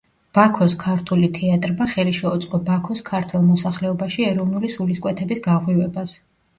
ბაქოს 0.35 0.71
ქართული 0.83 1.29
თეატრმა 1.35 1.89
ხელი 1.93 2.15
შეუწყო 2.21 2.61
ბაქოს 2.71 3.05
ქართველ 3.13 3.47
მოსახლეობაში 3.53 4.29
ეროვნული 4.33 4.77
სულისკვეთების 4.81 5.49
გაღვივებას. 5.51 6.23